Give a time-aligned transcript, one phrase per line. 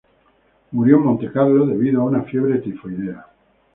[0.71, 3.23] Murió en Montecarlo, debido a una fiebre tifoidea.